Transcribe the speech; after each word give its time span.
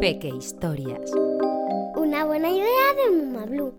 Peque 0.00 0.28
Historias. 0.28 1.10
Una 1.96 2.24
buena 2.24 2.50
idea 2.50 2.66
de 2.96 3.16
Muma 3.16 3.46
Blue. 3.46 3.74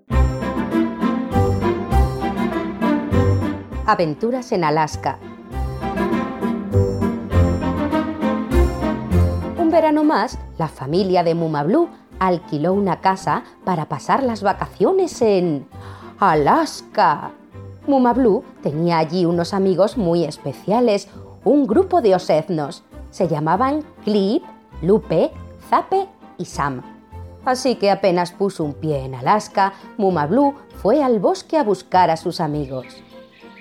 Aventuras 3.85 4.51
en 4.51 4.63
Alaska. 4.63 5.17
Un 9.57 9.69
verano 9.71 10.03
más, 10.03 10.37
la 10.57 10.67
familia 10.67 11.23
de 11.23 11.33
Muma 11.35 11.63
Blue 11.63 11.89
alquiló 12.19 12.73
una 12.73 13.01
casa 13.01 13.43
para 13.63 13.87
pasar 13.87 14.23
las 14.23 14.43
vacaciones 14.43 15.21
en 15.21 15.67
Alaska. 16.19 17.31
Muma 17.87 18.13
Blue 18.13 18.43
tenía 18.61 18.99
allí 18.99 19.25
unos 19.25 19.53
amigos 19.53 19.97
muy 19.97 20.25
especiales, 20.25 21.07
un 21.43 21.65
grupo 21.65 22.01
de 22.01 22.13
osednos. 22.15 22.83
Se 23.11 23.27
llamaban 23.27 23.83
Clip, 24.03 24.43
Lupe, 24.81 25.31
Zape 25.69 26.07
y 26.37 26.45
Sam. 26.45 26.81
Así 27.45 27.75
que 27.75 27.89
apenas 27.89 28.31
puso 28.31 28.63
un 28.63 28.73
pie 28.73 29.05
en 29.05 29.15
Alaska, 29.15 29.73
Muma 29.97 30.27
Blue 30.27 30.55
fue 30.81 31.03
al 31.03 31.19
bosque 31.19 31.57
a 31.57 31.63
buscar 31.63 32.09
a 32.09 32.17
sus 32.17 32.39
amigos. 32.39 32.85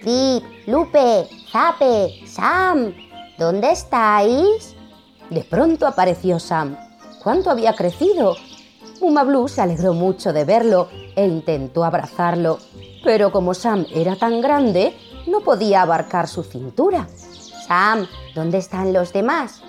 Clip, 0.01 0.45
Lupe, 0.67 1.29
Zape, 1.51 2.27
Sam, 2.27 2.95
¿dónde 3.39 3.73
estáis? 3.73 4.75
De 5.31 5.43
pronto 5.45 5.87
apareció 5.87 6.39
Sam. 6.39 6.77
¿Cuánto 7.23 7.51
había 7.51 7.75
crecido? 7.75 8.37
Muma 9.01 9.25
Blue 9.25 9.49
se 9.49 9.61
alegró 9.61 9.93
mucho 9.93 10.33
de 10.33 10.45
verlo 10.45 10.89
e 11.15 11.27
intentó 11.27 11.85
abrazarlo, 11.85 12.59
pero 13.05 13.33
como 13.33 13.55
Sam 13.55 13.87
era 13.95 14.17
tan 14.17 14.41
grande, 14.41 14.95
no 15.27 15.41
podía 15.41 15.83
abarcar 15.83 16.29
su 16.29 16.43
cintura. 16.43 17.07
Sam, 17.69 18.07
¿dónde 18.35 18.57
están 18.57 18.95
los 18.95 19.13
demás? 19.13 19.61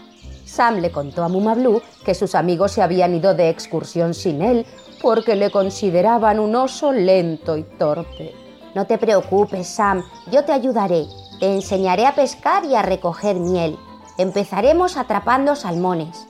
Sam 0.45 0.77
le 0.77 0.89
contó 0.89 1.21
a 1.21 1.27
Muma 1.27 1.53
Blue 1.53 1.81
que 2.05 2.15
sus 2.15 2.33
amigos 2.33 2.71
se 2.71 2.81
habían 2.81 3.13
ido 3.13 3.33
de 3.33 3.49
excursión 3.49 4.13
sin 4.13 4.41
él 4.41 4.65
porque 5.01 5.35
le 5.35 5.51
consideraban 5.51 6.39
un 6.39 6.55
oso 6.55 6.93
lento 6.93 7.57
y 7.57 7.63
torpe. 7.63 8.33
No 8.73 8.87
te 8.87 8.97
preocupes, 8.97 9.67
Sam, 9.67 10.05
yo 10.31 10.45
te 10.45 10.53
ayudaré. 10.53 11.07
Te 11.41 11.53
enseñaré 11.53 12.05
a 12.05 12.15
pescar 12.15 12.63
y 12.63 12.75
a 12.75 12.81
recoger 12.81 13.35
miel. 13.35 13.77
Empezaremos 14.17 14.95
atrapando 14.95 15.57
salmones. 15.57 16.25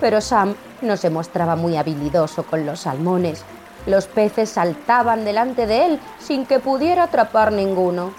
Pero 0.00 0.22
Sam 0.22 0.54
no 0.80 0.96
se 0.96 1.10
mostraba 1.10 1.56
muy 1.56 1.76
habilidoso 1.76 2.44
con 2.44 2.64
los 2.64 2.80
salmones. 2.80 3.44
Los 3.86 4.06
peces 4.06 4.48
saltaban 4.48 5.24
delante 5.24 5.66
de 5.66 5.86
él 5.86 6.00
sin 6.18 6.46
que 6.46 6.58
pudiera 6.58 7.04
atrapar 7.04 7.52
ninguno. 7.52 8.12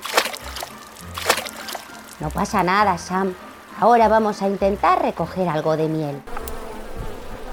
No 2.20 2.30
pasa 2.30 2.64
nada, 2.64 2.98
Sam. 2.98 3.34
Ahora 3.80 4.08
vamos 4.08 4.42
a 4.42 4.48
intentar 4.48 5.02
recoger 5.02 5.48
algo 5.48 5.78
de 5.78 5.88
miel. 5.88 6.22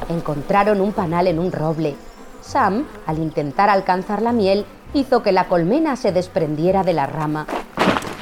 Encontraron 0.08 0.80
un 0.80 0.92
panal 0.92 1.26
en 1.26 1.38
un 1.38 1.52
roble. 1.52 1.96
Sam, 2.40 2.86
al 3.06 3.18
intentar 3.18 3.68
alcanzar 3.68 4.22
la 4.22 4.32
miel, 4.32 4.64
hizo 4.94 5.22
que 5.22 5.32
la 5.32 5.48
colmena 5.48 5.96
se 5.96 6.12
desprendiera 6.12 6.82
de 6.82 6.94
la 6.94 7.06
rama. 7.06 7.46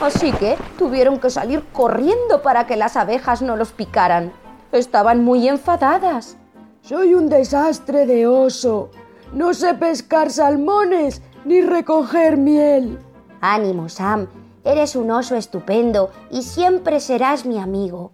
Así 0.00 0.32
que 0.32 0.56
tuvieron 0.78 1.20
que 1.20 1.30
salir 1.30 1.64
corriendo 1.72 2.42
para 2.42 2.66
que 2.66 2.76
las 2.76 2.96
abejas 2.96 3.40
no 3.40 3.56
los 3.56 3.70
picaran. 3.70 4.32
Estaban 4.72 5.22
muy 5.22 5.46
enfadadas. 5.46 6.36
Soy 6.80 7.14
un 7.14 7.28
desastre 7.28 8.04
de 8.06 8.26
oso. 8.26 8.90
No 9.32 9.54
sé 9.54 9.74
pescar 9.74 10.30
salmones 10.30 11.22
ni 11.44 11.60
recoger 11.60 12.36
miel. 12.36 12.98
Ánimo, 13.40 13.88
Sam. 13.88 14.26
Eres 14.64 14.94
un 14.94 15.10
oso 15.10 15.34
estupendo 15.34 16.10
y 16.30 16.42
siempre 16.42 17.00
serás 17.00 17.44
mi 17.44 17.58
amigo. 17.58 18.12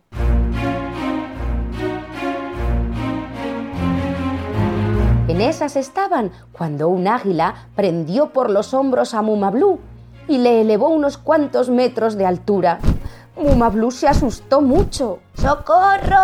En 5.28 5.42
esas 5.42 5.76
estaban 5.76 6.32
cuando 6.52 6.88
un 6.88 7.06
águila 7.06 7.68
prendió 7.76 8.32
por 8.32 8.48
los 8.48 8.72
hombros 8.72 9.12
a 9.12 9.20
Muma 9.20 9.50
Blue 9.50 9.78
y 10.26 10.38
le 10.38 10.62
elevó 10.62 10.88
unos 10.88 11.18
cuantos 11.18 11.68
metros 11.68 12.16
de 12.16 12.24
altura. 12.24 12.78
Muma 13.36 13.68
Blue 13.68 13.90
se 13.90 14.08
asustó 14.08 14.62
mucho. 14.62 15.18
¡Socorro! 15.34 16.18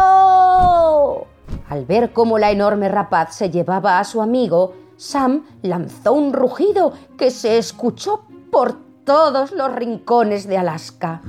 Al 1.68 1.84
ver 1.84 2.14
cómo 2.14 2.38
la 2.38 2.50
enorme 2.50 2.88
rapaz 2.88 3.34
se 3.36 3.50
llevaba 3.50 3.98
a 3.98 4.04
su 4.04 4.22
amigo, 4.22 4.72
Sam 4.96 5.44
lanzó 5.60 6.14
un 6.14 6.32
rugido 6.32 6.94
que 7.18 7.30
se 7.30 7.58
escuchó 7.58 8.24
por 8.50 8.83
todos 9.04 9.52
los 9.52 9.72
rincones 9.74 10.46
de 10.46 10.58
Alaska. 10.58 11.20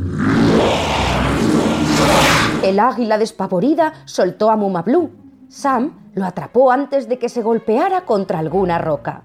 El 2.64 2.80
águila 2.80 3.18
despavorida 3.18 3.94
soltó 4.06 4.50
a 4.50 4.56
Muma 4.56 4.82
Blue. 4.82 5.12
Sam 5.50 5.94
lo 6.14 6.26
atrapó 6.26 6.72
antes 6.72 7.08
de 7.08 7.20
que 7.20 7.30
se 7.30 7.42
golpeara 7.42 8.02
contra 8.06 8.40
alguna 8.40 8.78
roca. 8.78 9.24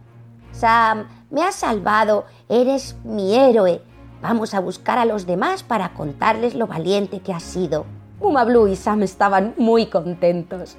Sam, 0.53 1.06
me 1.31 1.43
has 1.43 1.55
salvado. 1.55 2.27
Eres 2.49 2.97
mi 3.05 3.34
héroe. 3.34 3.83
Vamos 4.21 4.53
a 4.53 4.60
buscar 4.60 4.99
a 4.99 5.05
los 5.05 5.27
demás 5.27 5.62
para 5.62 5.94
contarles 5.94 6.55
lo 6.55 6.66
valiente 6.66 7.21
que 7.21 7.33
has 7.33 7.43
sido. 7.43 7.87
Muma 8.21 8.44
Blue 8.44 8.69
y 8.69 8.77
Sam 8.77 9.03
estaban 9.03 9.55
muy 9.56 9.87
contentos. 9.87 10.77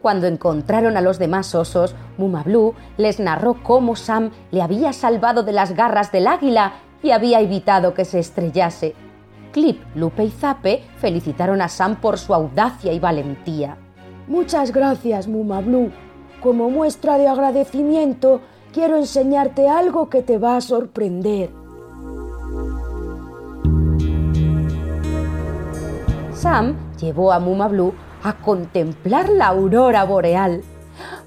Cuando 0.00 0.26
encontraron 0.26 0.96
a 0.96 1.02
los 1.02 1.18
demás 1.18 1.54
osos, 1.54 1.94
Muma 2.16 2.42
Blue 2.42 2.74
les 2.96 3.20
narró 3.20 3.62
cómo 3.62 3.96
Sam 3.96 4.30
le 4.50 4.62
había 4.62 4.94
salvado 4.94 5.42
de 5.42 5.52
las 5.52 5.74
garras 5.74 6.10
del 6.10 6.26
águila 6.26 6.72
y 7.02 7.10
había 7.10 7.40
evitado 7.40 7.92
que 7.92 8.06
se 8.06 8.18
estrellase. 8.18 8.94
Clip, 9.52 9.82
Lupe 9.94 10.24
y 10.24 10.30
Zape 10.30 10.84
felicitaron 10.98 11.60
a 11.60 11.68
Sam 11.68 11.96
por 11.96 12.18
su 12.18 12.32
audacia 12.32 12.92
y 12.92 12.98
valentía. 12.98 13.76
Muchas 14.26 14.72
gracias, 14.72 15.28
Muma 15.28 15.60
Blue. 15.60 15.90
Como 16.40 16.70
muestra 16.70 17.18
de 17.18 17.28
agradecimiento, 17.28 18.40
quiero 18.72 18.96
enseñarte 18.96 19.68
algo 19.68 20.08
que 20.08 20.22
te 20.22 20.38
va 20.38 20.56
a 20.56 20.60
sorprender. 20.62 21.50
Sam 26.32 26.76
llevó 26.98 27.32
a 27.32 27.38
Muma 27.38 27.68
Blue 27.68 27.92
a 28.22 28.34
contemplar 28.34 29.28
la 29.28 29.48
aurora 29.48 30.04
boreal. 30.04 30.62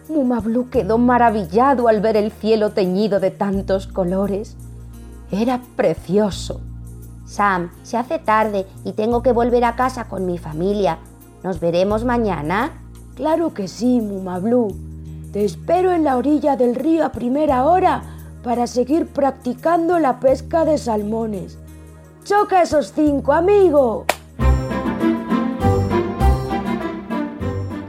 Muma 0.10 0.40
Blue 0.40 0.70
quedó 0.70 0.98
maravillado 0.98 1.88
al 1.88 2.02
ver 2.02 2.18
el 2.18 2.32
cielo 2.32 2.72
teñido 2.72 3.20
de 3.20 3.32
tantos 3.32 3.88
colores. 3.88 4.56
Era 5.32 5.62
precioso. 5.76 6.62
Sam, 7.26 7.72
se 7.84 7.98
hace 7.98 8.20
tarde 8.20 8.68
y 8.84 8.92
tengo 8.92 9.24
que 9.24 9.32
volver 9.32 9.64
a 9.64 9.76
casa 9.76 10.06
con 10.06 10.26
mi 10.26 10.38
familia. 10.38 11.00
¿Nos 11.44 11.60
veremos 11.60 12.06
mañana? 12.06 12.82
Claro 13.16 13.54
que 13.54 13.68
sí, 13.68 14.02
Muma 14.02 14.40
Blue. 14.40 14.76
Te 15.32 15.44
espero 15.44 15.92
en 15.92 16.04
la 16.04 16.18
orilla 16.18 16.56
del 16.56 16.76
río 16.76 17.06
a 17.06 17.12
primera 17.12 17.66
hora 17.66 18.04
para 18.44 18.68
seguir 18.68 19.08
practicando 19.08 19.98
la 20.00 20.20
pesca 20.20 20.66
de 20.66 20.78
salmones. 20.78 21.58
¡Choca 22.24 22.62
esos 22.62 22.94
cinco, 22.94 23.34
amigo! 23.34 24.06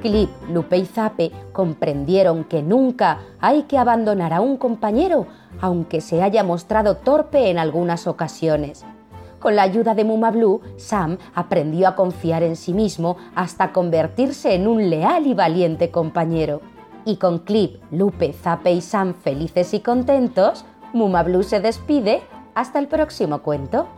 Clip, 0.04 0.28
Lupe 0.50 0.76
y 0.76 0.84
Zape 0.84 1.32
comprendieron 1.54 2.44
que 2.44 2.62
nunca 2.62 3.20
hay 3.40 3.62
que 3.62 3.78
abandonar 3.78 4.34
a 4.34 4.42
un 4.42 4.58
compañero, 4.58 5.26
aunque 5.62 6.02
se 6.02 6.22
haya 6.22 6.44
mostrado 6.44 6.98
torpe 6.98 7.48
en 7.48 7.56
algunas 7.56 8.06
ocasiones. 8.06 8.84
Con 9.40 9.56
la 9.56 9.62
ayuda 9.62 9.94
de 9.94 10.04
Muma 10.04 10.30
Blue, 10.30 10.60
Sam 10.76 11.16
aprendió 11.34 11.88
a 11.88 11.94
confiar 11.94 12.42
en 12.42 12.56
sí 12.56 12.74
mismo 12.74 13.16
hasta 13.34 13.72
convertirse 13.72 14.54
en 14.54 14.68
un 14.68 14.90
leal 14.90 15.26
y 15.26 15.32
valiente 15.32 15.90
compañero. 15.90 16.60
Y 17.06 17.16
con 17.16 17.38
Clip, 17.38 17.82
Lupe, 17.90 18.34
Zape 18.34 18.72
y 18.72 18.82
Sam 18.82 19.14
felices 19.14 19.72
y 19.72 19.80
contentos, 19.80 20.66
Muma 20.92 21.22
Blue 21.22 21.44
se 21.44 21.60
despide 21.60 22.20
hasta 22.54 22.78
el 22.78 22.88
próximo 22.88 23.38
cuento. 23.38 23.88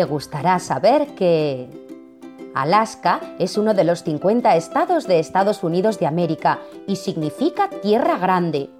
Te 0.00 0.06
gustará 0.06 0.58
saber 0.60 1.08
que 1.08 1.68
Alaska 2.54 3.20
es 3.38 3.58
uno 3.58 3.74
de 3.74 3.84
los 3.84 4.02
50 4.02 4.56
estados 4.56 5.06
de 5.06 5.18
Estados 5.18 5.62
Unidos 5.62 5.98
de 5.98 6.06
América 6.06 6.58
y 6.86 6.96
significa 6.96 7.68
tierra 7.68 8.16
grande. 8.16 8.70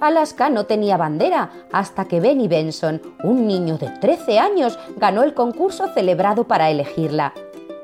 Alaska 0.00 0.48
no 0.48 0.64
tenía 0.64 0.96
bandera 0.96 1.50
hasta 1.70 2.06
que 2.06 2.20
Benny 2.20 2.48
Benson, 2.48 3.02
un 3.22 3.46
niño 3.46 3.76
de 3.76 3.90
13 3.90 4.38
años, 4.38 4.78
ganó 4.96 5.22
el 5.22 5.34
concurso 5.34 5.92
celebrado 5.92 6.44
para 6.44 6.70
elegirla. 6.70 7.34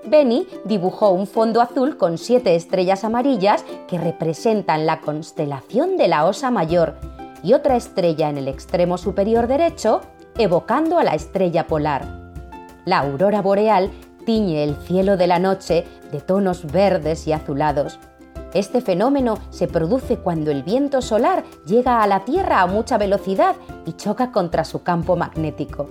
Benny 0.07 0.47
dibujó 0.65 1.11
un 1.11 1.27
fondo 1.27 1.61
azul 1.61 1.99
con 1.99 2.17
siete 2.17 2.55
estrellas 2.55 3.05
amarillas 3.05 3.63
que 3.89 3.99
representan 3.99 4.87
la 4.87 5.03
constelación 5.03 5.99
de 5.99 6.09
la 6.09 6.25
Osa 6.25 6.51
Mayor 6.51 6.95
y 7.43 7.53
otra 7.53 7.77
estrella 7.77 8.31
en 8.31 8.39
el 8.39 8.49
extremo 8.49 8.97
superior 8.97 9.49
derecho, 9.49 10.01
evocando 10.39 10.99
a 10.99 11.05
la 11.05 11.15
estrella 11.15 11.67
polar. 11.67 12.24
La 12.85 12.99
aurora 12.99 13.41
boreal 13.41 13.91
tiñe 14.27 14.65
el 14.65 14.77
cielo 14.77 15.17
de 15.17 15.27
la 15.27 15.39
noche 15.39 15.85
de 16.13 16.21
tonos 16.21 16.71
verdes 16.71 17.27
y 17.27 17.33
azulados. 17.33 17.99
Este 18.53 18.81
fenómeno 18.81 19.39
se 19.51 19.67
produce 19.67 20.19
cuando 20.19 20.51
el 20.51 20.63
viento 20.63 21.03
solar 21.03 21.45
llega 21.67 22.03
a 22.03 22.07
la 22.07 22.25
Tierra 22.25 22.61
a 22.61 22.67
mucha 22.67 22.99
velocidad 22.99 23.57
y 23.85 23.95
choca 23.95 24.31
contra 24.31 24.65
su 24.65 24.83
campo 24.83 25.17
magnético. 25.17 25.89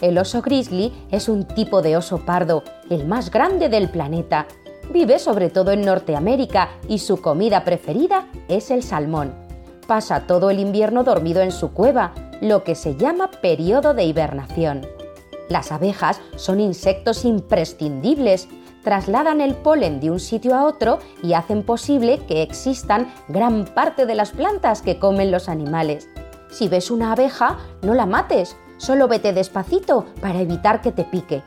El 0.00 0.16
oso 0.16 0.40
grizzly 0.40 0.92
es 1.10 1.28
un 1.28 1.44
tipo 1.44 1.82
de 1.82 1.96
oso 1.96 2.24
pardo, 2.24 2.62
el 2.88 3.06
más 3.06 3.30
grande 3.30 3.68
del 3.68 3.90
planeta. 3.90 4.46
Vive 4.92 5.18
sobre 5.18 5.50
todo 5.50 5.72
en 5.72 5.82
Norteamérica 5.82 6.70
y 6.88 7.00
su 7.00 7.20
comida 7.20 7.64
preferida 7.64 8.28
es 8.48 8.70
el 8.70 8.82
salmón. 8.82 9.34
Pasa 9.86 10.26
todo 10.26 10.50
el 10.50 10.60
invierno 10.60 11.02
dormido 11.02 11.42
en 11.42 11.50
su 11.50 11.72
cueva, 11.72 12.12
lo 12.40 12.62
que 12.62 12.74
se 12.74 12.94
llama 12.94 13.30
periodo 13.42 13.92
de 13.92 14.04
hibernación. 14.04 14.86
Las 15.48 15.72
abejas 15.72 16.20
son 16.36 16.60
insectos 16.60 17.24
imprescindibles 17.24 18.48
trasladan 18.88 19.42
el 19.42 19.54
polen 19.54 20.00
de 20.00 20.10
un 20.10 20.18
sitio 20.18 20.54
a 20.54 20.64
otro 20.64 20.98
y 21.22 21.34
hacen 21.34 21.62
posible 21.62 22.20
que 22.26 22.40
existan 22.42 23.12
gran 23.28 23.66
parte 23.66 24.06
de 24.06 24.14
las 24.14 24.30
plantas 24.30 24.80
que 24.80 24.98
comen 24.98 25.30
los 25.30 25.50
animales. 25.50 26.08
Si 26.50 26.68
ves 26.68 26.90
una 26.90 27.12
abeja, 27.12 27.58
no 27.82 27.92
la 27.92 28.06
mates, 28.06 28.56
solo 28.78 29.06
vete 29.06 29.34
despacito 29.34 30.06
para 30.22 30.40
evitar 30.40 30.80
que 30.80 30.92
te 30.92 31.04
pique. 31.04 31.42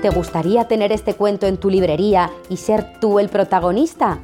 ¿Te 0.00 0.08
gustaría 0.10 0.68
tener 0.68 0.92
este 0.92 1.14
cuento 1.14 1.46
en 1.46 1.58
tu 1.58 1.68
librería 1.68 2.30
y 2.48 2.56
ser 2.58 3.00
tú 3.00 3.18
el 3.18 3.28
protagonista? 3.28 4.20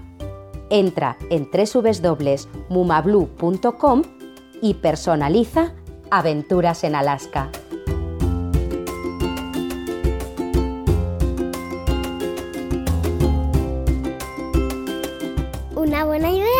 Entra 0.70 1.18
en 1.28 1.50
www.mumablu.com 1.50 4.21
y 4.62 4.74
personaliza 4.74 5.74
Aventuras 6.10 6.84
en 6.84 6.94
Alaska. 6.94 7.50
Una 15.74 16.04
buena 16.04 16.30
idea. 16.30 16.51